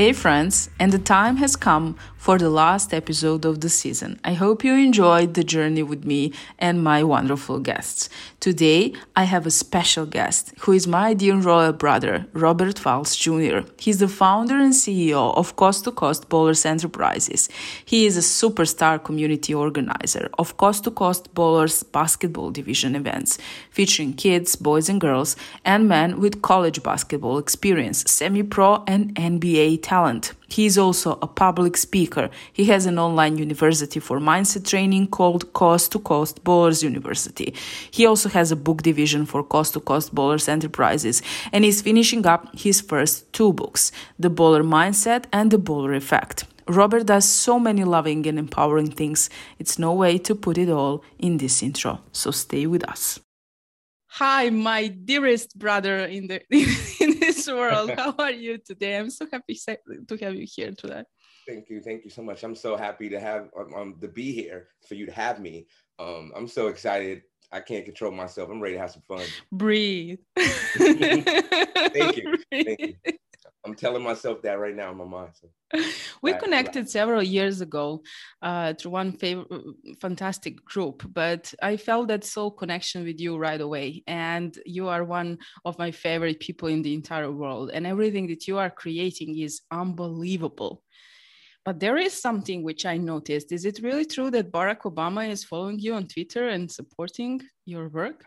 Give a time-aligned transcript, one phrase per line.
[0.00, 4.20] Hey, friends, and the time has come for the last episode of the season.
[4.22, 8.10] I hope you enjoyed the journey with me and my wonderful guests.
[8.40, 13.60] Today, I have a special guest who is my dear royal brother, Robert Walls Jr.
[13.78, 17.48] He's the founder and CEO of Coast to Coast Ballers Enterprises.
[17.86, 23.38] He is a superstar community organizer of Coast to Coast Ballers basketball division events,
[23.70, 29.78] featuring kids, boys and girls, and men with college basketball experience, semi pro and NBA
[29.80, 30.34] talent.
[30.50, 32.28] He is also a public speaker.
[32.52, 37.54] He has an online university for mindset training called Coast to Coast Ballers University.
[37.90, 42.26] He also has a book division for Coast to Coast Ballers Enterprises and is finishing
[42.26, 46.44] up his first two books, The Baller Mindset and The Baller Effect.
[46.68, 49.30] Robert does so many loving and empowering things.
[49.58, 52.00] It's no way to put it all in this intro.
[52.12, 53.20] So stay with us.
[54.14, 56.42] Hi, my dearest brother in the
[57.00, 57.90] in this world.
[57.96, 58.98] How are you today?
[58.98, 61.04] I'm so happy to have you here today.
[61.48, 62.44] Thank you, thank you so much.
[62.44, 65.66] I'm so happy to have um, um to be here for you to have me.
[65.98, 67.22] Um, I'm so excited.
[67.52, 68.48] I can't control myself.
[68.50, 69.26] I'm ready to have some fun.
[69.50, 70.20] Breathe.
[70.36, 72.38] thank you.
[72.50, 72.66] Breathe.
[72.66, 73.12] Thank you.
[73.64, 75.32] I'm telling myself that right now in my mind.
[75.34, 75.48] So.
[76.22, 78.02] we connected several years ago
[78.42, 79.46] uh, through one fav-
[80.00, 84.02] fantastic group, but I felt that soul connection with you right away.
[84.06, 87.70] And you are one of my favorite people in the entire world.
[87.72, 90.82] And everything that you are creating is unbelievable.
[91.64, 93.52] But there is something which I noticed.
[93.52, 97.88] Is it really true that Barack Obama is following you on Twitter and supporting your
[97.88, 98.24] work?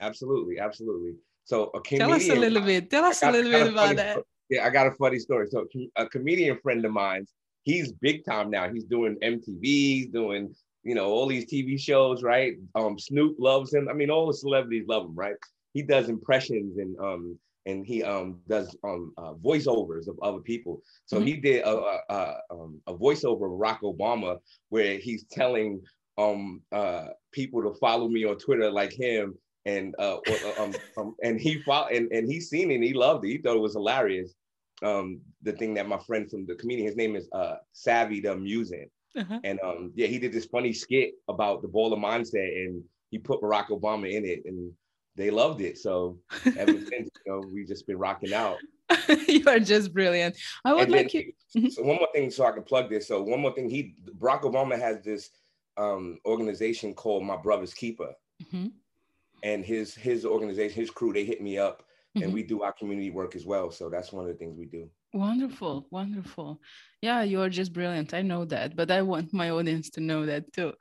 [0.00, 1.12] Absolutely, absolutely.
[1.44, 2.90] So a comedian, tell us a little bit.
[2.90, 4.18] Tell us got, a little bit about that.
[4.50, 5.48] Yeah, I got a funny story.
[5.50, 5.66] So
[5.96, 7.26] a comedian friend of mine,
[7.62, 8.70] he's big time now.
[8.70, 12.54] He's doing MTV, he's doing you know all these TV shows, right?
[12.74, 13.88] Um, Snoop loves him.
[13.88, 15.36] I mean, all the celebrities love him, right?
[15.72, 20.82] He does impressions and um and he um does um uh, voiceovers of other people.
[21.06, 21.26] So mm-hmm.
[21.26, 24.38] he did a a, a, um, a voiceover of Barack Obama
[24.68, 25.80] where he's telling
[26.18, 29.34] um uh people to follow me on Twitter like him
[29.66, 32.92] and uh, uh, um, um, and he fought and, and he seen it and he
[32.92, 33.28] loved it.
[33.28, 34.34] He thought it was hilarious.
[34.82, 38.32] Um, the thing that my friend from the comedian, his name is uh, Savvy the
[38.32, 38.90] Amusing.
[39.16, 39.38] Uh-huh.
[39.44, 43.40] And um, yeah, he did this funny skit about the baller mindset and he put
[43.40, 44.72] Barack Obama in it and
[45.16, 45.78] they loved it.
[45.78, 48.58] So ever since, you know, we've just been rocking out.
[49.28, 50.36] you are just brilliant.
[50.64, 51.60] I would and like then, you.
[51.60, 51.68] Mm-hmm.
[51.70, 53.08] so one more thing, so I can plug this.
[53.08, 55.30] So one more thing, he Barack Obama has this
[55.76, 58.12] um, organization called My Brother's Keeper.
[58.42, 58.66] Mm-hmm
[59.44, 61.84] and his his organization, his crew, they hit me up
[62.16, 62.24] mm-hmm.
[62.24, 63.70] and we do our community work as well.
[63.70, 64.88] So that's one of the things we do.
[65.12, 66.60] Wonderful, wonderful.
[67.00, 68.14] Yeah, you're just brilliant.
[68.14, 70.72] I know that, but I want my audience to know that too.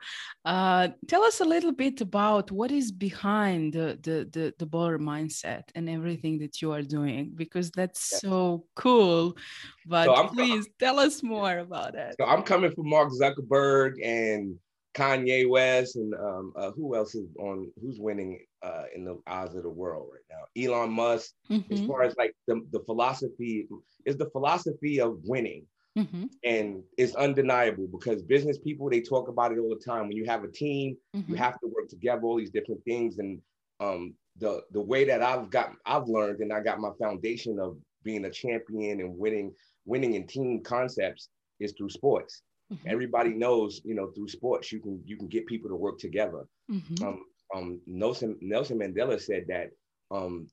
[0.44, 4.98] Uh, tell us a little bit about what is behind the the the, the baller
[4.98, 8.22] mindset and everything that you are doing, because that's yes.
[8.22, 9.38] so cool.
[9.86, 12.16] But so please tell us more about it.
[12.20, 14.58] So I'm coming from Mark Zuckerberg and
[14.96, 17.72] Kanye West and um, uh, who else is on?
[17.82, 20.46] Who's winning uh, in the eyes of the world right now?
[20.62, 21.34] Elon Musk.
[21.50, 21.74] Mm-hmm.
[21.74, 23.68] As far as like the, the philosophy
[24.06, 25.66] is the philosophy of winning,
[25.98, 26.26] mm-hmm.
[26.44, 30.08] and it's undeniable because business people they talk about it all the time.
[30.08, 31.32] When you have a team, mm-hmm.
[31.32, 32.24] you have to work together.
[32.24, 33.42] All these different things, and
[33.80, 37.78] um, the the way that I've got I've learned, and I got my foundation of
[38.04, 39.54] being a champion and winning
[39.86, 41.30] winning in team concepts
[41.60, 42.42] is through sports.
[42.72, 42.90] Mm-hmm.
[42.90, 46.46] Everybody knows, you know, through sports, you can you can get people to work together.
[46.72, 47.06] Mm-hmm.
[47.06, 49.72] Um, um, Nelson Nelson Mandela said that
[50.12, 50.48] um,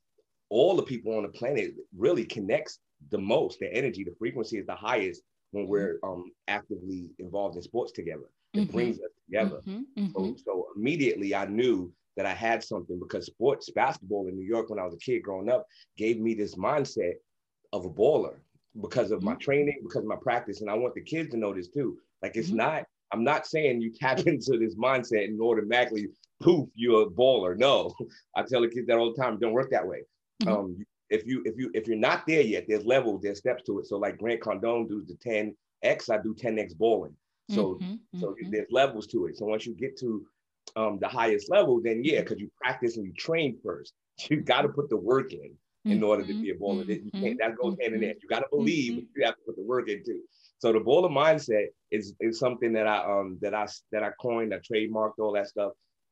[0.49, 2.79] all the people on the planet really connects
[3.09, 3.59] the most.
[3.59, 5.71] The energy, the frequency is the highest when mm-hmm.
[5.71, 8.29] we're um, actively involved in sports together.
[8.53, 8.71] It mm-hmm.
[8.71, 9.61] brings us together.
[9.67, 10.07] Mm-hmm.
[10.11, 10.31] So, mm-hmm.
[10.45, 14.79] so immediately I knew that I had something because sports, basketball in New York when
[14.79, 15.65] I was a kid growing up,
[15.97, 17.13] gave me this mindset
[17.71, 18.35] of a baller
[18.81, 20.61] because of my training, because of my practice.
[20.61, 21.97] And I want the kids to know this too.
[22.21, 22.57] Like it's mm-hmm.
[22.57, 22.83] not,
[23.13, 26.09] I'm not saying you tap into this mindset and automatically
[26.41, 27.57] poof, you're a baller.
[27.57, 27.93] No,
[28.35, 29.39] I tell the kids that all the time.
[29.39, 30.03] Don't work that way.
[30.43, 30.53] Mm-hmm.
[30.53, 33.79] Um, if you if you if you're not there yet, there's levels, there's steps to
[33.79, 33.87] it.
[33.87, 37.15] So like Grant Cardone does the 10x, I do 10x balling.
[37.49, 38.19] So mm-hmm.
[38.19, 38.51] so mm-hmm.
[38.51, 39.37] there's levels to it.
[39.37, 40.25] So once you get to
[40.75, 42.45] um, the highest level, then yeah, because mm-hmm.
[42.45, 43.93] you practice and you train first.
[44.29, 46.87] You got to put the work in in order to be a baller.
[46.87, 48.17] You can't, that goes hand in hand.
[48.21, 50.21] You got to believe, but you have to put the work in too.
[50.59, 54.53] So the baller mindset is is something that I um that I that I coined,
[54.53, 55.71] I trademarked all that stuff.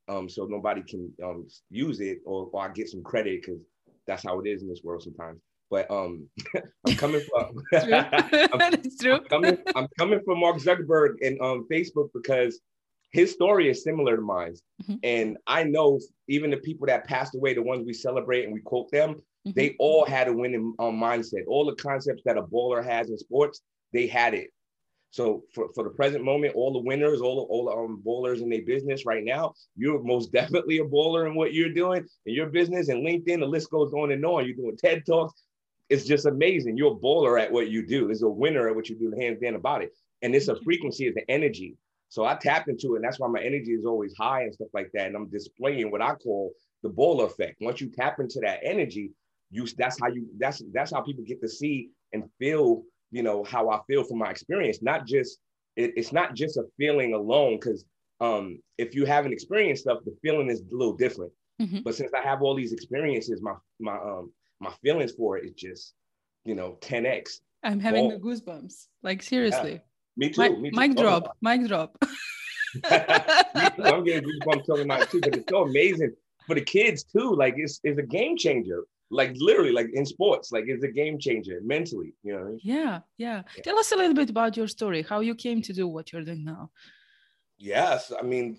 [0.10, 3.62] Um, so nobody can um use it or, or I get some credit because
[4.08, 5.40] that's how it is in this world sometimes.
[5.70, 6.28] But um,
[6.88, 12.60] I'm coming from I'm, I'm, coming, I'm coming from Mark Zuckerberg and um Facebook because
[13.12, 14.56] his story is similar to mine.
[14.84, 14.96] Mm-hmm.
[15.04, 18.62] And I know even the people that passed away, the ones we celebrate and we
[18.62, 19.52] quote them, mm-hmm.
[19.56, 21.44] they all had a winning um, mindset.
[21.48, 23.62] All the concepts that a baller has in sports,
[23.94, 24.52] they had it.
[25.12, 28.42] So for, for the present moment, all the winners, all the, all the um, ballers
[28.42, 32.34] in their business right now, you're most definitely a baller in what you're doing in
[32.34, 33.40] your business and LinkedIn.
[33.40, 34.46] The list goes on and on.
[34.46, 35.44] You're doing TED talks.
[35.90, 36.78] It's just amazing.
[36.78, 38.06] You're a baller at what you do.
[38.06, 39.92] There's a winner at what you do, hands down about it.
[40.22, 41.76] And it's a frequency, it's the energy.
[42.10, 44.70] So I tapped into it, and that's why my energy is always high and stuff
[44.74, 45.08] like that.
[45.08, 46.52] And I'm displaying what I call
[46.84, 47.58] the baller effect.
[47.62, 49.12] Once you tap into that energy,
[49.52, 53.44] you that's how you that's that's how people get to see and feel you know
[53.44, 54.82] how I feel from my experience.
[54.82, 55.40] Not just
[55.76, 57.86] it, it's not just a feeling alone because
[58.22, 61.32] um, if you haven't experienced stuff, the feeling is a little different.
[61.62, 61.80] Mm-hmm.
[61.84, 65.54] But since I have all these experiences, my my um my feelings for it is
[65.54, 65.94] just
[66.46, 67.40] you know 10x.
[67.64, 68.88] I'm having the goosebumps.
[69.04, 69.74] Like seriously.
[69.74, 69.80] Yeah.
[70.18, 70.58] Me too.
[70.58, 70.78] Me too.
[70.78, 71.38] Mic drop.
[71.42, 71.98] Mic drop.
[72.84, 76.14] I'm getting goosebumps talking about it too, but it's so amazing
[76.46, 77.36] for the kids too.
[77.36, 81.18] Like it's it's a game changer like literally like in sports like it's a game
[81.18, 83.42] changer mentally you know yeah, yeah.
[83.56, 83.64] Yeah.
[83.64, 86.24] Tell us a little bit about your story how you came to do what you're
[86.24, 86.72] doing now.
[87.58, 88.58] Yes i mean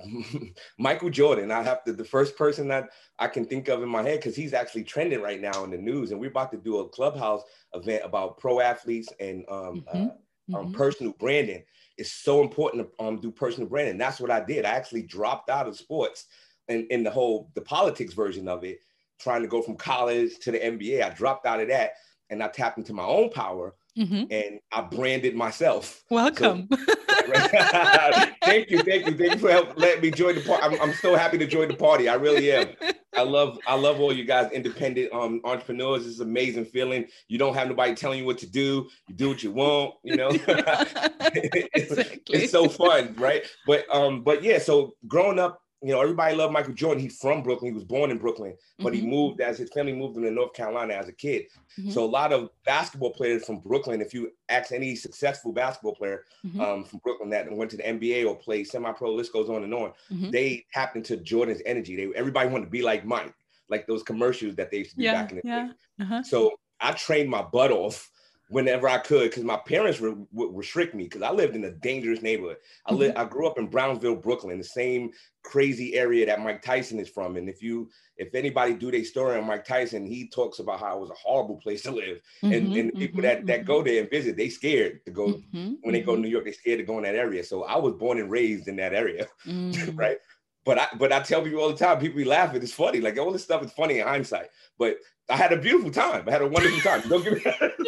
[0.78, 2.88] michael jordan i have to the first person that
[3.20, 5.78] i can think of in my head because he's actually trending right now in the
[5.78, 7.42] news and we're about to do a clubhouse
[7.74, 9.98] event about pro athletes and um, mm-hmm.
[9.98, 10.08] uh,
[10.52, 10.72] um, mm-hmm.
[10.74, 11.62] personal branding.
[11.96, 13.98] It's so important to um, do personal branding.
[13.98, 14.64] That's what i did.
[14.64, 16.26] I actually dropped out of sports
[16.68, 18.78] and in the whole the politics version of it
[19.18, 21.02] trying to go from college to the NBA.
[21.02, 21.92] I dropped out of that
[22.30, 24.24] and I tapped into my own power mm-hmm.
[24.30, 26.02] and I branded myself.
[26.10, 26.68] Welcome.
[26.70, 26.76] So,
[28.44, 30.62] thank you, thank you, thank you for help, letting me join the party.
[30.64, 32.08] I'm, I'm so happy to join the party.
[32.08, 32.68] I really am.
[33.16, 36.06] I love, I love all you guys, independent um, entrepreneurs.
[36.06, 37.06] It's an amazing feeling.
[37.28, 38.88] You don't have nobody telling you what to do.
[39.08, 39.94] You do what you want.
[40.02, 43.44] You know, it's, it's so fun, right?
[43.66, 44.58] But um, but yeah.
[44.58, 47.02] So growing up you know, everybody loved Michael Jordan.
[47.02, 47.72] He's from Brooklyn.
[47.72, 49.02] He was born in Brooklyn, but mm-hmm.
[49.02, 51.44] he moved as his family moved him to North Carolina as a kid.
[51.78, 51.90] Mm-hmm.
[51.90, 56.24] So a lot of basketball players from Brooklyn, if you ask any successful basketball player
[56.44, 56.58] mm-hmm.
[56.58, 59.74] um, from Brooklyn that went to the NBA or played semi-pro, list goes on and
[59.74, 60.30] on, mm-hmm.
[60.30, 61.96] they tapped into Jordan's energy.
[61.96, 63.34] They everybody wanted to be like Mike,
[63.68, 65.66] like those commercials that they used to be yeah, back in the yeah.
[65.66, 65.72] day.
[66.00, 66.22] Uh-huh.
[66.22, 68.10] So I trained my butt off
[68.54, 71.72] whenever I could because my parents re- would restrict me because I lived in a
[71.72, 72.58] dangerous neighborhood.
[72.86, 73.18] I mm-hmm.
[73.18, 75.10] I grew up in Brownsville, Brooklyn, the same
[75.42, 77.36] crazy area that Mike Tyson is from.
[77.36, 80.96] And if you, if anybody do their story on Mike Tyson, he talks about how
[80.96, 82.20] it was a horrible place to live.
[82.44, 83.88] Mm-hmm, and, and people mm-hmm, that, that go mm-hmm.
[83.88, 86.22] there and visit, they scared to go mm-hmm, when they go to mm-hmm.
[86.22, 87.42] New York, they scared to go in that area.
[87.42, 89.98] So I was born and raised in that area, mm.
[89.98, 90.18] right?
[90.64, 92.62] But I but I tell people all the time, people be laughing.
[92.62, 93.00] It's funny.
[93.00, 94.48] Like all this stuff is funny in hindsight.
[94.78, 94.96] But
[95.28, 96.24] I had a beautiful time.
[96.26, 97.08] I had a wonderful time.
[97.08, 97.52] Don't give me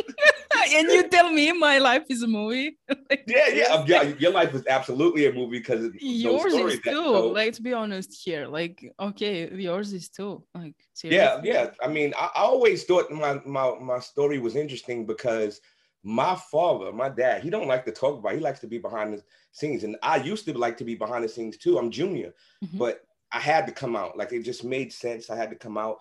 [0.75, 2.79] and you tell me my life is a movie.
[2.89, 4.03] like, yeah, yeah, yeah.
[4.19, 7.33] Your life is absolutely a movie because yours is too.
[7.33, 10.45] Like to be honest, here, like okay, yours is too.
[10.55, 11.51] Like seriously.
[11.51, 11.71] yeah, yeah.
[11.83, 15.61] I mean, I, I always thought my my my story was interesting because
[16.07, 18.35] my father, my dad, he don't like to talk about.
[18.35, 21.25] He likes to be behind the scenes, and I used to like to be behind
[21.25, 21.79] the scenes too.
[21.79, 22.33] I'm junior,
[22.65, 22.79] mm-hmm.
[22.79, 23.01] but
[23.33, 24.17] I had to come out.
[24.17, 25.31] Like it just made sense.
[25.31, 25.99] I had to come out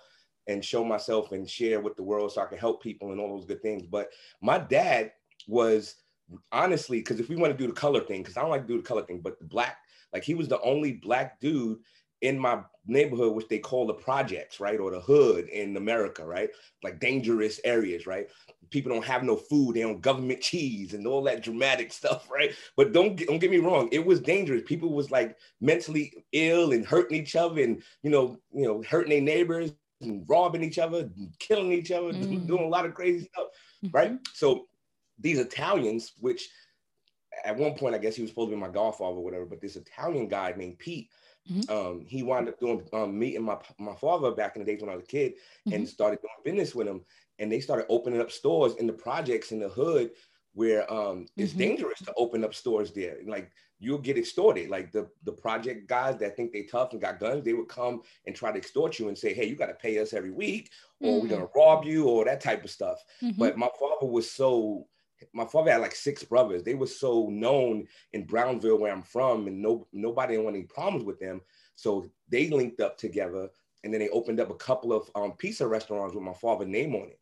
[0.47, 3.35] and show myself and share with the world so I can help people and all
[3.35, 3.87] those good things.
[3.87, 4.09] But
[4.41, 5.11] my dad
[5.47, 5.95] was
[6.51, 8.73] honestly, because if we want to do the color thing, because I don't like to
[8.73, 9.77] do the color thing, but the black,
[10.13, 11.79] like he was the only black dude
[12.21, 14.79] in my neighborhood, which they call the projects, right?
[14.79, 16.49] Or the hood in America, right?
[16.83, 18.27] Like dangerous areas, right?
[18.69, 22.53] People don't have no food, they don't government cheese and all that dramatic stuff, right?
[22.77, 24.63] But don't don't get me wrong, it was dangerous.
[24.65, 29.11] People was like mentally ill and hurting each other and you know, you know, hurting
[29.11, 32.47] their neighbors and robbing each other, and killing each other, mm.
[32.47, 33.47] doing a lot of crazy stuff,
[33.83, 33.95] mm-hmm.
[33.95, 34.17] right?
[34.33, 34.67] So
[35.19, 36.49] these Italians, which
[37.43, 39.61] at one point I guess he was supposed to be my godfather or whatever, but
[39.61, 41.09] this Italian guy named Pete,
[41.51, 41.71] mm-hmm.
[41.71, 44.89] um, he wound up doing um, meeting my my father back in the days when
[44.89, 45.73] I was a kid, mm-hmm.
[45.73, 47.01] and started doing business with him,
[47.39, 50.11] and they started opening up stores in the projects in the hood
[50.53, 51.59] where um, it's mm-hmm.
[51.59, 53.17] dangerous to open up stores there.
[53.25, 54.69] Like you'll get extorted.
[54.69, 58.01] Like the, the project guys that think they tough and got guns, they would come
[58.25, 60.71] and try to extort you and say, hey, you got to pay us every week
[61.01, 63.03] or we're going to rob you or that type of stuff.
[63.21, 63.39] Mm-hmm.
[63.39, 64.87] But my father was so,
[65.33, 66.63] my father had like six brothers.
[66.63, 71.05] They were so known in Brownsville where I'm from and no, nobody had any problems
[71.05, 71.41] with them.
[71.75, 73.49] So they linked up together
[73.83, 76.95] and then they opened up a couple of um, pizza restaurants with my father's name
[76.95, 77.19] on it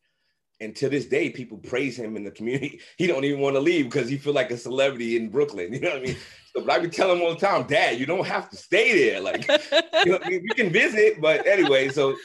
[0.60, 3.60] and to this day people praise him in the community he don't even want to
[3.60, 6.16] leave because he feel like a celebrity in brooklyn you know what i mean
[6.54, 9.10] so but i be telling him all the time dad you don't have to stay
[9.10, 9.46] there like
[10.04, 10.46] you know I mean?
[10.48, 12.16] can visit but anyway so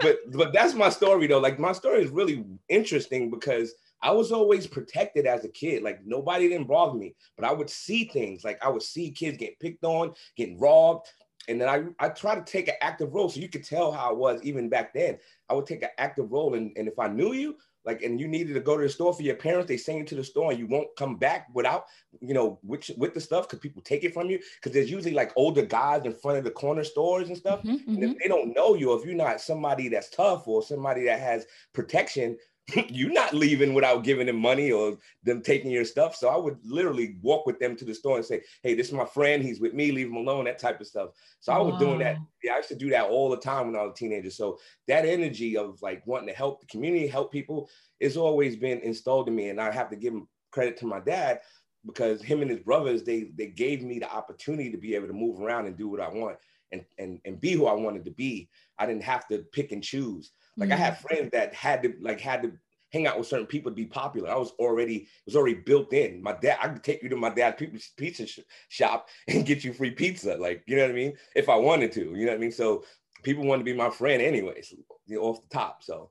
[0.00, 4.30] but but that's my story though like my story is really interesting because I was
[4.30, 5.82] always protected as a kid.
[5.82, 8.44] Like nobody didn't bother me, but I would see things.
[8.44, 11.08] Like I would see kids get picked on, getting robbed,
[11.48, 14.10] and then I, I try to take an active role so you could tell how
[14.10, 15.18] I was even back then.
[15.48, 18.28] I would take an active role, and, and if I knew you, like, and you
[18.28, 20.50] needed to go to the store for your parents, they send you to the store,
[20.50, 21.86] and you won't come back without,
[22.20, 24.38] you know, which with the stuff because people take it from you.
[24.56, 27.60] Because there's usually like older guys in front of the corner stores and stuff.
[27.60, 28.18] Mm-hmm, and if mm-hmm.
[28.22, 32.36] they don't know you, if you're not somebody that's tough or somebody that has protection,
[32.88, 36.14] you're not leaving without giving them money or them taking your stuff.
[36.14, 38.92] So I would literally walk with them to the store and say, Hey, this is
[38.92, 39.42] my friend.
[39.42, 39.90] He's with me.
[39.90, 40.44] Leave him alone.
[40.44, 41.10] That type of stuff.
[41.40, 41.78] So I was wow.
[41.78, 42.18] doing that.
[42.42, 44.30] Yeah, I used to do that all the time when I was a teenager.
[44.30, 47.70] So that energy of like wanting to help the community, help people,
[48.00, 49.48] it's always been installed in me.
[49.48, 50.14] And I have to give
[50.50, 51.40] credit to my dad
[51.86, 55.12] because him and his brothers, they they gave me the opportunity to be able to
[55.12, 56.36] move around and do what I want
[56.72, 58.48] and and, and be who I wanted to be.
[58.78, 60.32] I didn't have to pick and choose.
[60.58, 60.82] Like mm-hmm.
[60.82, 62.52] I had friends that had to like had to
[62.90, 64.30] hang out with certain people to be popular.
[64.30, 66.22] I was already it was already built in.
[66.22, 67.62] My dad, I could take you to my dad's
[67.96, 68.26] pizza
[68.68, 70.36] shop and get you free pizza.
[70.36, 71.14] Like you know what I mean?
[71.36, 72.52] If I wanted to, you know what I mean.
[72.52, 72.84] So
[73.22, 74.74] people wanted to be my friend anyways,
[75.06, 75.82] you know, off the top.
[75.82, 76.10] So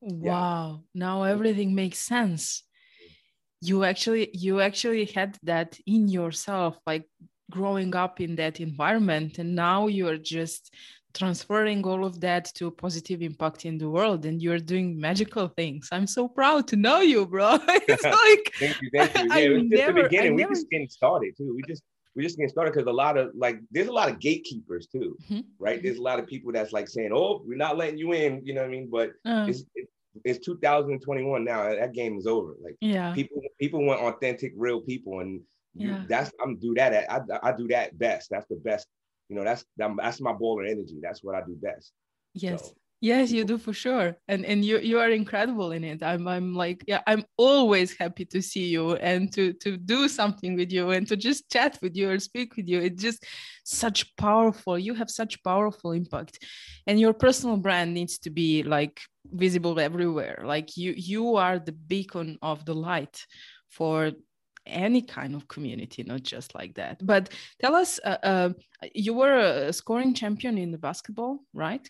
[0.00, 0.30] yeah.
[0.30, 2.62] wow, now everything makes sense.
[3.60, 7.08] You actually you actually had that in yourself, like
[7.50, 10.74] growing up in that environment, and now you are just
[11.14, 15.48] transferring all of that to a positive impact in the world and you're doing magical
[15.48, 15.88] things.
[15.92, 17.58] I'm so proud to know you bro.
[17.68, 19.28] It's like thank you thank you.
[19.30, 20.32] Yeah, it was just never, the beginning.
[20.32, 20.54] I we never...
[20.54, 21.54] just getting started too.
[21.54, 21.82] We just
[22.14, 25.16] we just getting started because a lot of like there's a lot of gatekeepers too
[25.24, 25.40] mm-hmm.
[25.58, 25.82] right?
[25.82, 28.54] There's a lot of people that's like saying oh we're not letting you in you
[28.54, 28.88] know what i mean?
[28.90, 29.88] But uh, it's it,
[30.24, 32.54] it's 2021 now that game is over.
[32.62, 33.12] Like yeah.
[33.14, 35.40] people people want authentic real people and
[35.74, 36.04] yeah.
[36.06, 38.28] that's i'm do that at, I, I do that best.
[38.30, 38.86] That's the best
[39.32, 40.98] you know that's that's my baller energy.
[41.00, 41.92] That's what i do best.
[42.34, 42.74] Yes so.
[43.00, 43.32] yes.
[43.32, 44.14] You do for sure.
[44.28, 46.02] And and you you are incredible in it.
[46.02, 50.54] I'm i'm like yeah i'm always happy to see you and to to do something
[50.54, 52.78] with you and to just chat with you or speak with you.
[52.80, 53.24] It's just
[53.64, 54.78] such powerful.
[54.78, 56.44] You have such powerful impact.
[56.86, 60.42] And your personal brand needs to be like visible everywhere.
[60.44, 63.24] Like you you are the beacon of the light
[63.70, 64.12] for
[64.66, 67.04] any kind of community, not just like that.
[67.04, 68.48] But tell us, uh, uh,
[68.94, 71.88] you were a scoring champion in the basketball, right?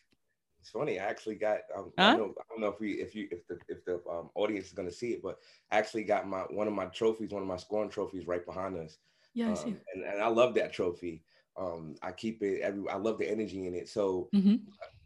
[0.61, 1.01] It's funny.
[1.01, 1.59] I actually got.
[1.77, 2.05] Um, huh?
[2.05, 4.31] I, don't know, I, don't know, if we, if you, if the, if the um,
[4.37, 5.39] audience is going to see it, but
[5.73, 8.77] I actually got my one of my trophies, one of my scoring trophies, right behind
[8.79, 8.99] us.
[9.35, 9.77] Yeah, um, I see.
[9.95, 11.25] And, and I love that trophy.
[11.59, 12.89] Um, I keep it every.
[12.89, 13.89] I love the energy in it.
[13.89, 14.57] So mm-hmm.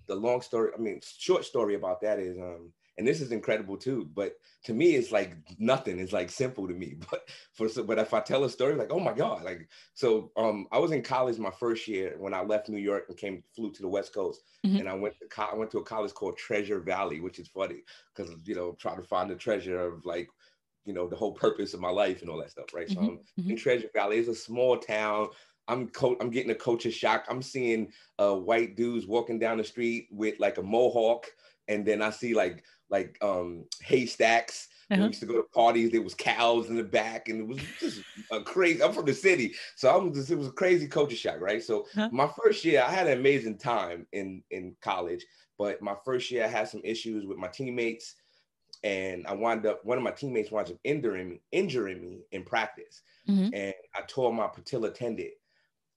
[0.06, 3.76] the long story, I mean, short story about that is, um, and this is incredible
[3.76, 4.08] too.
[4.14, 4.34] But
[4.64, 5.98] to me, it's like nothing.
[5.98, 6.96] It's like simple to me.
[7.10, 10.30] But for but if I tell a story, like oh my god, like so.
[10.36, 13.42] Um, I was in college my first year when I left New York and came
[13.54, 14.78] flew to the West Coast, mm-hmm.
[14.78, 17.48] and I went to co- I went to a college called Treasure Valley, which is
[17.48, 17.82] funny
[18.14, 20.28] because you know trying to find the treasure of like
[20.86, 22.88] you know the whole purpose of my life and all that stuff, right?
[22.88, 23.04] Mm-hmm.
[23.04, 23.10] So
[23.40, 23.50] mm-hmm.
[23.50, 25.28] in Treasure Valley, it's a small town.
[25.68, 27.24] I'm co- I'm getting a culture shock.
[27.28, 31.26] I'm seeing uh, white dudes walking down the street with like a mohawk,
[31.68, 34.68] and then I see like like um haystacks.
[34.90, 35.02] Uh-huh.
[35.02, 35.90] We used to go to parties.
[35.90, 38.82] There was cows in the back, and it was just a crazy.
[38.82, 40.30] I'm from the city, so I'm just.
[40.30, 41.62] It was a crazy culture shock, right?
[41.62, 42.10] So uh-huh.
[42.12, 45.26] my first year, I had an amazing time in in college,
[45.58, 48.14] but my first year, I had some issues with my teammates,
[48.84, 49.84] and I wound up.
[49.84, 53.52] One of my teammates wound up injuring me, injuring me in practice, mm-hmm.
[53.52, 55.32] and I tore my patella tendon.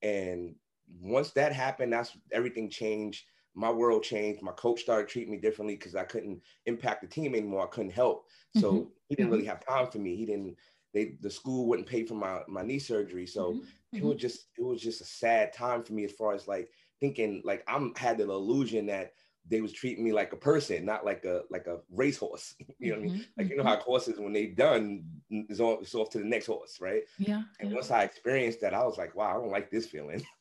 [0.02, 0.56] And
[1.00, 4.42] once that happened, that's everything changed my world changed.
[4.42, 7.64] My coach started treating me differently because I couldn't impact the team anymore.
[7.64, 8.26] I couldn't help.
[8.56, 8.88] So mm-hmm.
[9.08, 9.50] he didn't really mm-hmm.
[9.50, 10.16] have time for me.
[10.16, 10.56] He didn't.
[10.92, 13.26] They the school wouldn't pay for my my knee surgery.
[13.26, 13.96] So mm-hmm.
[13.96, 14.20] it was mm-hmm.
[14.20, 17.64] just it was just a sad time for me as far as like thinking like
[17.68, 19.12] I'm had the illusion that
[19.48, 22.54] they was treating me like a person, not like a like a racehorse.
[22.78, 23.14] you know what I mean?
[23.14, 23.40] Mm-hmm.
[23.40, 26.46] Like you know how horses when they done is on it's off to the next
[26.46, 27.02] horse, right?
[27.18, 27.42] Yeah.
[27.60, 27.74] And yeah.
[27.74, 30.24] once I experienced that, I was like, wow, I don't like this feeling.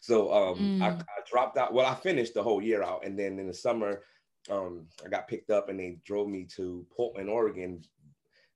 [0.00, 0.82] So um, mm.
[0.82, 1.72] I, I, dropped out.
[1.72, 4.02] Well, I finished the whole year out, and then in the summer,
[4.50, 7.82] um, I got picked up and they drove me to Portland, Oregon,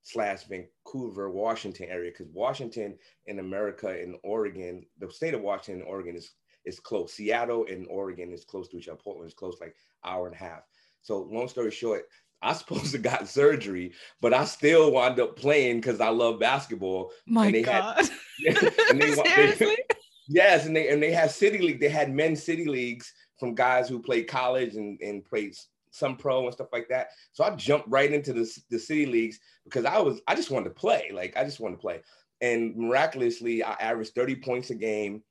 [0.03, 5.89] slash Vancouver, Washington area, because Washington in America and Oregon, the state of Washington and
[5.89, 6.31] Oregon is
[6.65, 7.13] is close.
[7.13, 8.99] Seattle and Oregon is close to each other.
[9.01, 10.61] Portland is close, like hour and a half.
[11.01, 12.03] So long story short,
[12.41, 17.11] I supposed to got surgery, but I still wound up playing because I love basketball.
[17.25, 17.97] My God.
[18.45, 19.65] Had, and they, Seriously?
[19.65, 19.86] They,
[20.27, 21.79] Yes, and they and they have city league.
[21.79, 25.55] They had men's city leagues from guys who played college and and played
[25.91, 27.09] some pro and stuff like that.
[27.31, 30.65] So I jumped right into the the city leagues because I was I just wanted
[30.69, 31.11] to play.
[31.13, 32.01] Like I just wanted to play.
[32.41, 35.23] And miraculously, I averaged 30 points a game,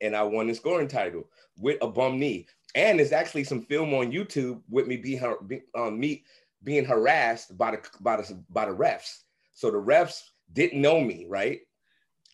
[0.00, 1.28] and I won the scoring title
[1.58, 2.46] with a bum knee.
[2.74, 5.22] And there's actually some film on YouTube with me being
[5.74, 6.24] um, me
[6.64, 9.20] being harassed by the by the by the refs.
[9.52, 11.60] So the refs didn't know me, right?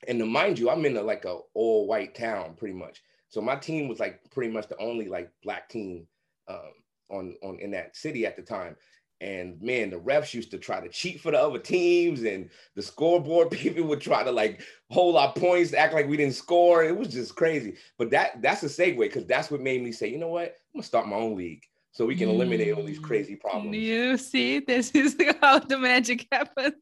[0.07, 3.03] And to mind you, I'm in a, like a all white town pretty much.
[3.29, 6.07] So my team was like pretty much the only like black team
[6.49, 6.73] um,
[7.11, 8.77] on on in that city at the time.
[9.23, 12.83] And man, the refs used to try to cheat for the other teams, and the
[12.83, 14.61] scoreboard people would try to like
[14.91, 16.85] hold our points, act like we didn't score.
[16.85, 17.77] It was just crazy.
[17.99, 20.81] But that that's a segue because that's what made me say, you know what, I'm
[20.81, 21.63] gonna start my own league
[21.97, 23.75] so we can eliminate all these crazy problems.
[23.75, 26.75] You see, this is how the magic happens.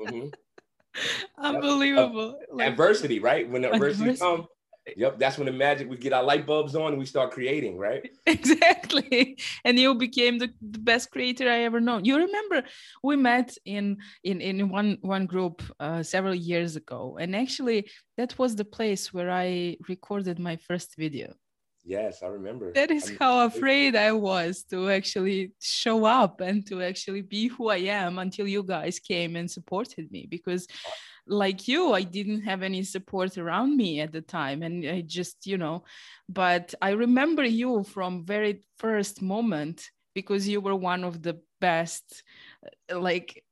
[0.00, 0.28] Mm-hmm.
[1.38, 2.38] Unbelievable.
[2.52, 3.48] Like, adversity, right?
[3.48, 4.46] When adversity comes,
[4.94, 7.76] Yep, that's when the magic we get our light bulbs on and we start creating,
[7.76, 8.08] right?
[8.26, 9.38] Exactly.
[9.64, 12.04] And you became the, the best creator I ever known.
[12.04, 12.62] You remember
[13.02, 18.38] we met in in in one one group uh, several years ago, and actually that
[18.38, 21.34] was the place where I recorded my first video.
[21.86, 22.72] Yes, I remember.
[22.72, 27.46] That is I how afraid I was to actually show up and to actually be
[27.46, 30.66] who I am until you guys came and supported me because
[31.28, 35.44] like you i didn't have any support around me at the time and i just
[35.46, 35.82] you know
[36.28, 42.22] but i remember you from very first moment because you were one of the best
[42.92, 43.42] uh, like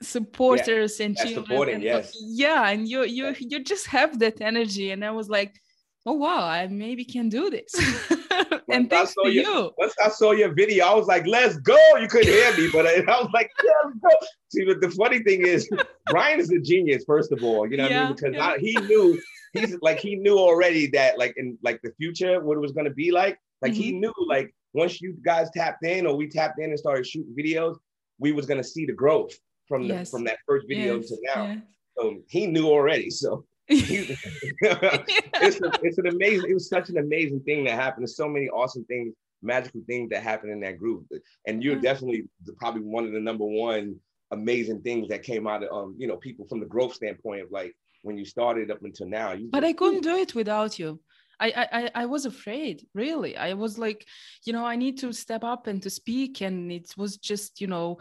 [0.00, 2.16] supporters yeah, and children and, yes.
[2.20, 5.58] yeah and you you you just have that energy and i was like
[6.06, 7.74] oh wow i maybe can do this
[8.70, 11.76] and thanks to your, you once i saw your video i was like let's go
[11.98, 14.90] you couldn't hear me but I, I was like yeah, let's go see but the
[14.90, 15.68] funny thing is
[16.10, 18.46] brian is a genius first of all you know yeah, i mean because yeah.
[18.46, 19.20] I, he knew
[19.52, 22.86] he's like he knew already that like in like the future what it was going
[22.86, 23.80] to be like like mm-hmm.
[23.80, 27.34] he knew like once you guys tapped in or we tapped in and started shooting
[27.38, 27.76] videos
[28.18, 29.32] we was going to see the growth
[29.66, 30.10] from the yes.
[30.10, 31.08] from that first video yes.
[31.08, 31.58] to now yes.
[31.96, 37.40] so he knew already so it's, a, it's an amazing, it was such an amazing
[37.40, 38.02] thing that happened.
[38.02, 41.06] There's so many awesome things, magical things that happened in that group.
[41.46, 42.24] And you're definitely
[42.58, 43.96] probably one of the number one
[44.30, 47.50] amazing things that came out of um, you know, people from the growth standpoint of
[47.50, 49.32] like when you started up until now.
[49.32, 51.00] You but just, I couldn't do it without you.
[51.40, 53.36] I, I I was afraid, really.
[53.36, 54.06] I was like,
[54.44, 56.40] you know, I need to step up and to speak.
[56.42, 57.98] And it was just, you know,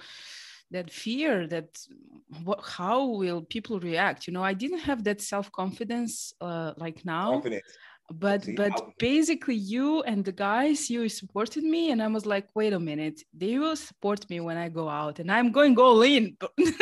[0.73, 1.69] that fear that
[2.43, 7.31] what how will people react you know i didn't have that self-confidence uh, like now
[7.31, 7.69] Confidence.
[8.11, 12.47] but See, but basically you and the guys you supported me and i was like
[12.55, 16.01] wait a minute they will support me when i go out and i'm going all
[16.01, 16.35] in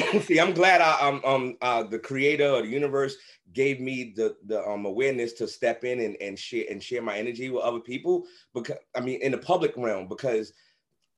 [0.22, 3.16] See, I'm glad I um um uh, the creator of the universe
[3.52, 7.16] gave me the the um awareness to step in and, and share and share my
[7.16, 10.52] energy with other people because I mean in the public realm because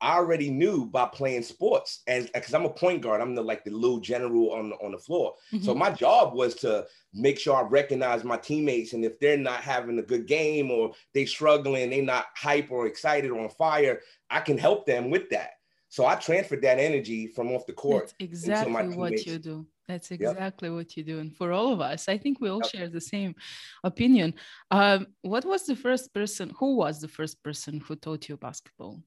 [0.03, 3.65] I already knew by playing sports, and because I'm a point guard, I'm the like
[3.65, 5.37] the little general on the, on the floor.
[5.53, 5.65] Mm-hmm.
[5.65, 6.85] So my job was to
[7.15, 10.93] make sure I recognize my teammates, and if they're not having a good game or
[11.15, 15.31] they struggling, they're not hype or excited or on fire, I can help them with
[15.31, 15.53] that.
[15.89, 18.05] So I transferred that energy from off the court.
[18.05, 19.67] That's exactly what you do.
[19.87, 20.77] That's exactly yep.
[20.77, 21.19] what you do.
[21.19, 22.71] And for all of us, I think we all yep.
[22.71, 23.35] share the same
[23.85, 24.35] opinion.
[24.71, 26.51] Um, what was the first person?
[26.59, 29.03] Who was the first person who taught you basketball?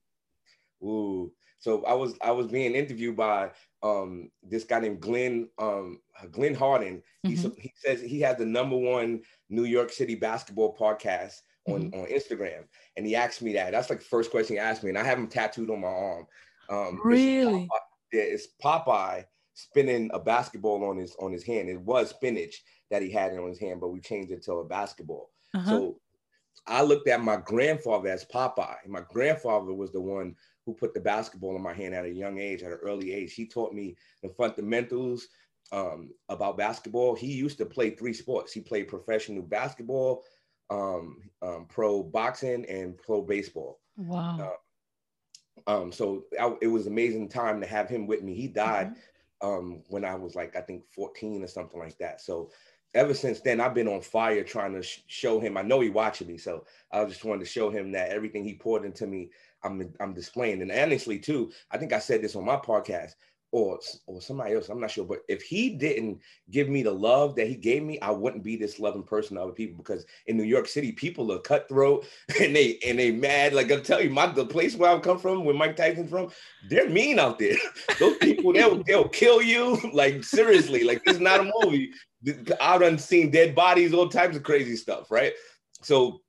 [0.86, 1.32] Ooh.
[1.58, 3.50] So I was I was being interviewed by
[3.82, 7.02] um, this guy named Glenn um, Glenn Harden.
[7.26, 7.50] Mm-hmm.
[7.56, 12.00] He, he says he has the number one New York City basketball podcast on, mm-hmm.
[12.00, 12.64] on Instagram,
[12.96, 13.72] and he asked me that.
[13.72, 15.88] That's like the first question he asked me, and I have him tattooed on my
[15.88, 16.26] arm.
[16.68, 17.68] Um, really?
[18.12, 21.68] It's Popeye, it's Popeye spinning a basketball on his on his hand.
[21.68, 24.64] It was spinach that he had on his hand, but we changed it to a
[24.64, 25.30] basketball.
[25.54, 25.70] Uh-huh.
[25.70, 26.00] So
[26.66, 28.86] I looked at my grandfather as Popeye.
[28.86, 32.38] My grandfather was the one who put the basketball in my hand at a young
[32.38, 33.32] age, at an early age.
[33.32, 35.28] He taught me the fundamentals
[35.72, 37.14] um, about basketball.
[37.14, 38.52] He used to play three sports.
[38.52, 40.24] He played professional basketball,
[40.68, 43.78] um, um, pro boxing, and pro baseball.
[43.96, 44.56] Wow.
[45.66, 48.34] Uh, um, so I, it was amazing time to have him with me.
[48.34, 48.94] He died
[49.42, 49.48] mm-hmm.
[49.48, 52.20] um, when I was like I think 14 or something like that.
[52.20, 52.50] So
[52.94, 55.56] ever since then, I've been on fire trying to sh- show him.
[55.56, 58.54] I know he watching me, so I just wanted to show him that everything he
[58.54, 59.30] poured into me,
[59.66, 60.62] I'm I'm displaying.
[60.62, 63.12] And honestly, too, I think I said this on my podcast
[63.52, 64.68] or or somebody else.
[64.68, 67.98] I'm not sure, but if he didn't give me the love that he gave me,
[68.00, 69.76] I wouldn't be this loving person to other people.
[69.78, 72.06] Because in New York City, people are cutthroat
[72.40, 73.54] and they and they mad.
[73.54, 76.30] Like I'm telling you, my the place where I come from, where Mike Tyson's from,
[76.68, 77.56] they're mean out there.
[77.98, 79.80] Those people, they'll they'll kill you.
[79.96, 81.90] Like seriously, like it's not a movie.
[82.60, 85.32] I've done seen dead bodies, all types of crazy stuff, right?
[85.82, 86.20] So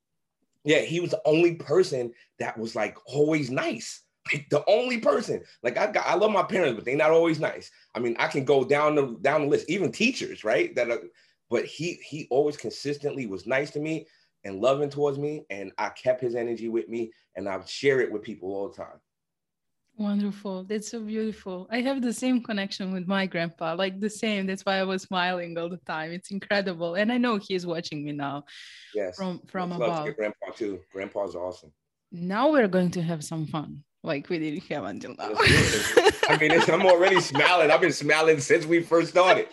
[0.68, 4.04] yeah, he was the only person that was like always nice.
[4.34, 5.42] Like the only person.
[5.64, 7.72] Like I got, I love my parents, but they're not always nice.
[7.96, 10.76] I mean, I can go down the down the list, even teachers, right?
[10.76, 11.00] That are,
[11.50, 14.06] but he he always consistently was nice to me
[14.44, 18.12] and loving towards me, and I kept his energy with me, and I share it
[18.12, 19.00] with people all the time.
[20.00, 20.64] Wonderful.
[20.64, 21.68] That's so beautiful.
[21.72, 24.46] I have the same connection with my grandpa, like the same.
[24.46, 26.12] That's why I was smiling all the time.
[26.12, 26.94] It's incredible.
[26.94, 28.46] And I know he's watching me now.
[28.94, 29.16] Yes.
[29.16, 29.90] From from I'd above.
[29.90, 30.82] Love to get grandpa too.
[30.94, 31.72] Grandpa's awesome.
[32.12, 35.32] Now we're going to have some fun, like we didn't have until now.
[36.30, 37.72] I mean, I'm already smiling.
[37.72, 39.48] I've been smiling since we first started.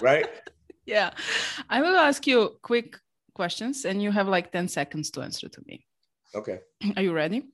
[0.00, 0.26] Right?
[0.86, 1.10] Yeah.
[1.68, 2.98] I will ask you quick
[3.34, 5.86] questions and you have like 10 seconds to answer to me.
[6.34, 6.60] Okay.
[6.96, 7.44] Are you ready?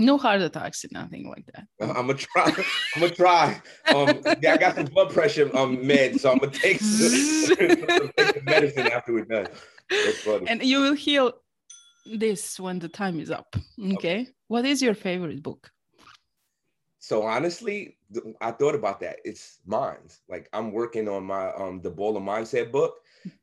[0.00, 1.66] No heart attacks and nothing like that.
[1.80, 2.46] I'm gonna try.
[2.96, 3.60] I'm gonna try.
[3.94, 8.34] Um, yeah, I got some blood pressure um meds, so I'm gonna take, some, take
[8.34, 9.48] the medicine after we're done.
[10.48, 11.34] And you will heal
[12.06, 13.54] this when the time is up.
[13.78, 13.94] Okay?
[13.94, 14.28] okay.
[14.48, 15.70] What is your favorite book?
[16.98, 17.98] So honestly,
[18.40, 19.18] I thought about that.
[19.24, 20.20] It's Minds.
[20.30, 22.94] Like I'm working on my um the Baller Mindset book,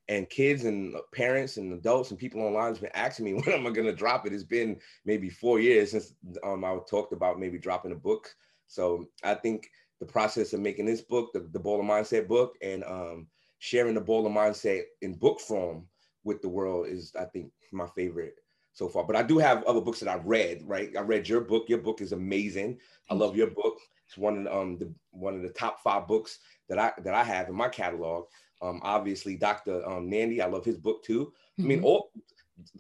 [0.08, 3.68] and kids and parents and adults and people online have been asking me when am
[3.68, 4.34] I gonna drop it.
[4.34, 6.14] It's been maybe four years since
[6.44, 8.34] um I talked about maybe dropping a book.
[8.68, 12.84] So I think the process of making this book, the, the Baller Mindset book, and
[12.84, 13.28] um
[13.60, 15.88] sharing the Baller Mindset in book form
[16.24, 18.36] with the world is I think my favorite
[18.74, 19.04] so far.
[19.04, 20.62] But I do have other books that I've read.
[20.64, 21.68] Right, I read your book.
[21.68, 22.78] Your book is amazing.
[23.10, 23.80] I love your book.
[24.06, 27.14] It's one of the, um the one of the top five books that I that
[27.14, 28.26] I have in my catalog.
[28.62, 29.88] Um, obviously, Dr.
[29.88, 31.34] Um, Nandy, I love his book too.
[31.60, 31.86] I mean, mm-hmm.
[31.86, 32.12] all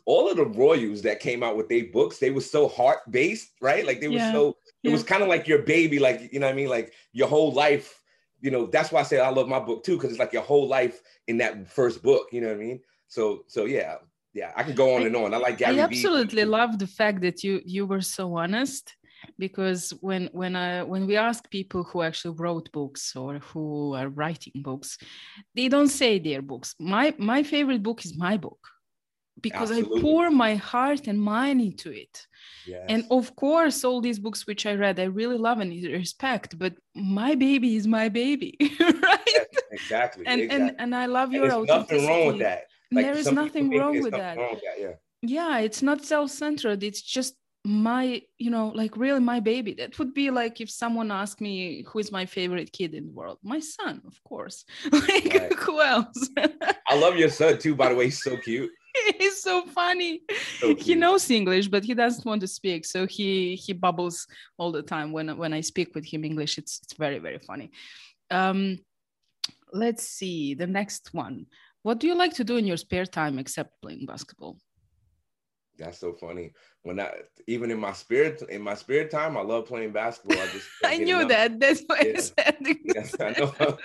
[0.05, 3.51] all of the royals that came out with their books, they were so heart based,
[3.61, 3.85] right?
[3.85, 4.31] Like they were yeah.
[4.31, 4.57] so.
[4.83, 4.91] It yeah.
[4.91, 7.51] was kind of like your baby, like you know what I mean, like your whole
[7.51, 8.01] life.
[8.39, 10.43] You know, that's why I say I love my book too, because it's like your
[10.43, 12.27] whole life in that first book.
[12.31, 12.81] You know what I mean?
[13.07, 13.95] So, so yeah,
[14.33, 15.33] yeah, I could go on I, and on.
[15.33, 15.79] I like Gary.
[15.79, 16.45] I absolutely B.
[16.45, 18.95] love the fact that you you were so honest
[19.37, 24.09] because when when I when we ask people who actually wrote books or who are
[24.09, 24.97] writing books,
[25.55, 26.75] they don't say their books.
[26.79, 28.59] My my favorite book is my book
[29.41, 29.99] because Absolutely.
[29.99, 32.25] I pour my heart and mind into it.
[32.65, 32.85] Yes.
[32.89, 36.73] And of course, all these books which I read, I really love and respect, but
[36.95, 39.45] my baby is my baby, right?
[39.71, 40.25] Exactly.
[40.25, 40.67] And, exactly.
[40.69, 42.63] and and I love your and nothing wrong with that.
[42.91, 44.37] Like there is nothing wrong with that.
[44.37, 44.79] Wrong with that.
[44.79, 44.93] Yeah.
[45.23, 46.83] Yeah, it's not self-centered.
[46.83, 47.35] It's just
[47.67, 49.73] my you know like really my baby.
[49.73, 53.11] That would be like if someone asked me who is my favorite kid in the
[53.11, 53.39] world?
[53.43, 54.63] My son of course.
[54.91, 55.53] Like right.
[55.53, 56.29] who else?
[56.87, 58.05] I love your son too by the way.
[58.05, 58.71] He's so cute.
[59.19, 60.21] He's so funny.
[60.59, 62.85] So he knows english but he doesn't want to speak.
[62.85, 64.27] So he he bubbles
[64.57, 65.11] all the time.
[65.11, 67.71] When when i speak with him english it's it's very very funny.
[68.31, 68.79] Um
[69.73, 70.53] let's see.
[70.53, 71.47] The next one.
[71.83, 74.57] What do you like to do in your spare time except playing basketball
[75.77, 76.53] that's so funny.
[76.83, 77.11] When I
[77.47, 80.41] even in my spirit in my spirit time, I love playing basketball.
[80.41, 81.29] I just I knew enough.
[81.29, 81.59] that.
[81.59, 82.13] That's why yeah.
[82.15, 82.57] I said.
[82.83, 83.77] yes, I know.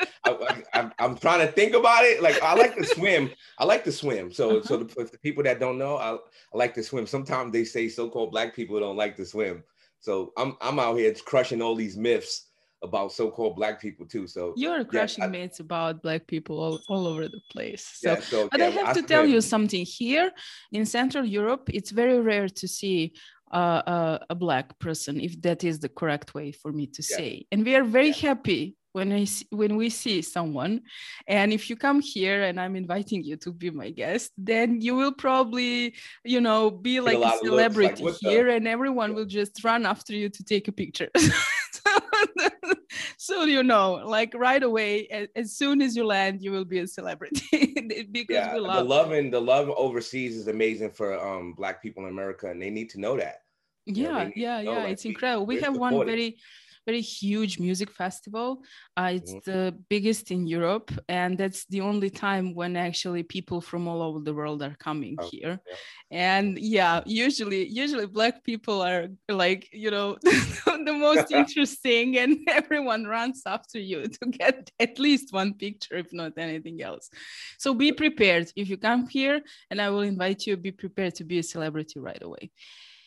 [0.74, 2.22] I, am trying to think about it.
[2.22, 3.31] Like I like to swim.
[3.59, 4.33] I like to swim.
[4.33, 4.66] So uh-huh.
[4.66, 7.07] so the, the, people that don't know, I, I like to swim.
[7.07, 9.64] Sometimes they say so-called black people don't like to swim.
[10.00, 12.52] So I'm I'm out here crushing all these myths
[12.83, 14.27] about so-called black people too.
[14.27, 17.88] So you're crushing yeah, myths about black people all, all over the place.
[17.95, 20.31] So, yeah, so but yeah, I have I to tell you something here
[20.73, 23.14] in Central Europe, it's very rare to see
[23.53, 27.47] uh, uh, a black person, if that is the correct way for me to say.
[27.53, 30.83] And we are very happy when I see, when we see someone,
[31.27, 34.95] and if you come here and I'm inviting you to be my guest, then you
[34.95, 38.55] will probably, you know, be like a, a celebrity like, here, the?
[38.55, 41.09] and everyone will just run after you to take a picture.
[43.16, 46.79] so you know, like right away, as, as, soon as you land, you will be
[46.79, 47.75] a celebrity
[48.12, 51.83] because yeah, we love the love and the love overseas is amazing for um black
[51.83, 53.42] people in America, and they need to know that.
[53.87, 54.85] Yeah, know, yeah, yeah.
[54.85, 55.47] It's incredible.
[55.47, 56.38] We have one very
[56.87, 58.62] very huge music festival.
[58.97, 59.51] Uh, it's mm-hmm.
[59.51, 64.21] the biggest in Europe, and that's the only time when actually people from all over
[64.21, 65.61] the world are coming oh, here.
[65.66, 65.77] Yeah.
[66.11, 73.05] And yeah, usually, usually black people are like you know the most interesting, and everyone
[73.05, 77.11] runs after you to get at least one picture, if not anything else.
[77.59, 79.40] So be prepared if you come here,
[79.71, 80.57] and I will invite you.
[80.57, 82.51] Be prepared to be a celebrity right away.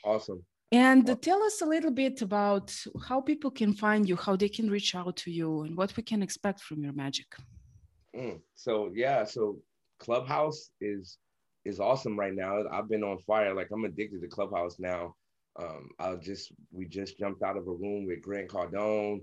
[0.04, 0.46] Awesome.
[0.72, 2.76] And tell us a little bit about
[3.08, 6.04] how people can find you, how they can reach out to you, and what we
[6.04, 7.28] can expect from your magic.
[8.16, 9.60] Mm, so yeah, so
[10.00, 11.18] Clubhouse is
[11.66, 12.64] is awesome right now.
[12.72, 13.54] I've been on fire.
[13.54, 15.16] Like I'm addicted to Clubhouse now.
[15.58, 19.22] Um, I just we just jumped out of a room with Grant Cardone,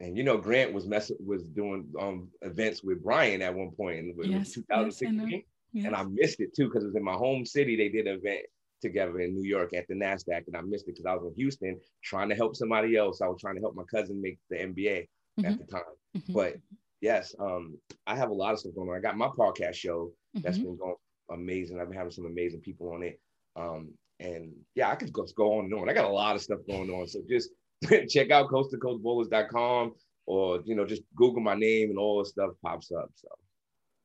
[0.00, 3.98] and you know Grant was mess was doing um events with Brian at one point
[3.98, 5.42] in yes, 2016, yes,
[5.72, 5.86] yes.
[5.86, 7.74] and I missed it too because it was in my home city.
[7.74, 8.46] They did an event
[8.84, 11.34] together in New York at the NASDAQ, and I missed it because I was in
[11.34, 13.20] Houston trying to help somebody else.
[13.20, 15.08] I was trying to help my cousin make the NBA
[15.40, 15.44] mm-hmm.
[15.46, 15.82] at the time.
[16.16, 16.32] Mm-hmm.
[16.32, 16.56] But
[17.00, 18.96] yes, um, I have a lot of stuff going on.
[18.96, 20.66] I got my podcast show that's mm-hmm.
[20.66, 20.94] been going
[21.30, 21.80] amazing.
[21.80, 23.20] I've been having some amazing people on it.
[23.56, 25.88] Um, and yeah, I could go, go on and on.
[25.88, 27.06] I got a lot of stuff going on.
[27.06, 27.50] So just
[28.08, 29.92] check out coasttocoastballers.com
[30.26, 33.10] or you know just Google my name and all the stuff pops up.
[33.14, 33.28] So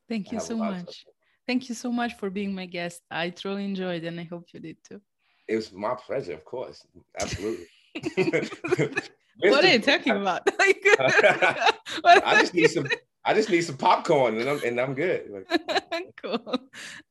[0.07, 1.05] thank you so much.
[1.49, 3.01] Thank you so much for being my guest.
[3.09, 5.01] I truly enjoyed and I hope you did too.
[5.47, 6.85] It was my pleasure, of course.
[7.19, 7.65] Absolutely.
[9.39, 10.47] what are you talking about?
[10.59, 12.88] I just need some
[13.25, 15.43] I just need some popcorn and I'm and I'm good.
[16.21, 16.38] cool.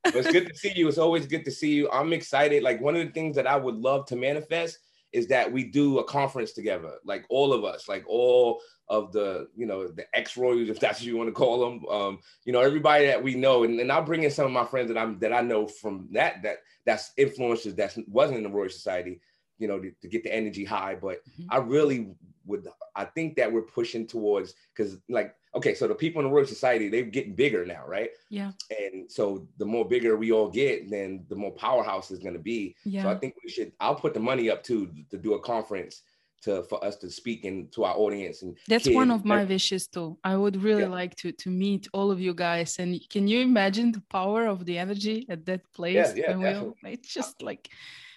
[0.05, 0.87] but it's good to see you.
[0.87, 1.91] It's always good to see you.
[1.91, 2.63] I'm excited.
[2.63, 4.79] Like one of the things that I would love to manifest
[5.11, 9.47] is that we do a conference together, like all of us, like all of the,
[9.55, 11.85] you know, the ex Royals, if that's what you want to call them.
[11.87, 14.65] Um, you know, everybody that we know, and, and I'll bring in some of my
[14.65, 18.49] friends that I'm that I know from that that that's influences that wasn't in the
[18.49, 19.19] Royal Society,
[19.57, 20.95] you know, to, to get the energy high.
[20.95, 21.47] But mm-hmm.
[21.49, 22.15] I really
[22.49, 26.33] would I think that we're pushing towards because like okay, so the people in the
[26.33, 28.09] Royal Society, they're getting bigger now, right?
[28.29, 28.51] Yeah.
[28.69, 32.39] And so the more bigger we all get, then the more powerhouse is going to
[32.39, 32.75] be.
[32.85, 33.03] Yeah.
[33.03, 33.71] So I think we should.
[33.79, 36.03] I'll put the money up too to do a conference
[36.41, 38.95] to for us to speak and to our audience and that's kids.
[38.95, 40.87] one of my wishes too i would really yeah.
[40.87, 44.65] like to to meet all of you guys and can you imagine the power of
[44.65, 47.69] the energy at that place yeah, yeah, we'll, it's just like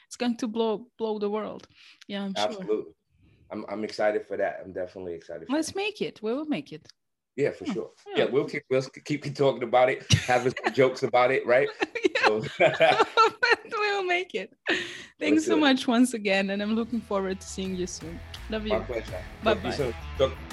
[0.07, 1.67] it's going to blow blow the world
[2.07, 2.85] yeah i'm absolutely sure.
[3.53, 5.77] I'm, I'm excited for that i'm definitely excited let's that.
[5.77, 6.87] make it we will make it
[7.37, 7.91] yeah, for sure.
[8.15, 8.25] Yeah.
[8.25, 11.69] yeah, we'll keep we'll keep talking about it, having jokes about it, right?
[12.27, 12.41] So.
[13.73, 14.53] we'll make it.
[15.19, 18.21] Thanks so much once again, and I'm looking forward to seeing you soon.
[18.49, 18.75] Love you.
[18.75, 19.23] My pleasure.
[19.43, 20.53] Bye bye.